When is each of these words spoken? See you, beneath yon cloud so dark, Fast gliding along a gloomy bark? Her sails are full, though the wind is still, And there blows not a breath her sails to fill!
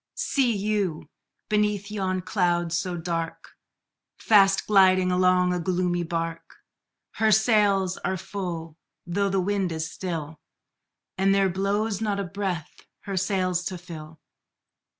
See 0.15 0.57
you, 0.57 1.09
beneath 1.47 1.91
yon 1.91 2.21
cloud 2.21 2.73
so 2.73 2.97
dark, 2.97 3.49
Fast 4.17 4.65
gliding 4.65 5.11
along 5.11 5.53
a 5.53 5.59
gloomy 5.59 6.01
bark? 6.01 6.55
Her 7.17 7.31
sails 7.31 7.97
are 7.99 8.17
full, 8.17 8.77
though 9.05 9.29
the 9.29 9.39
wind 9.39 9.71
is 9.71 9.91
still, 9.91 10.39
And 11.19 11.35
there 11.35 11.49
blows 11.49 12.01
not 12.01 12.19
a 12.19 12.23
breath 12.23 12.71
her 13.01 13.15
sails 13.15 13.63
to 13.65 13.77
fill! 13.77 14.19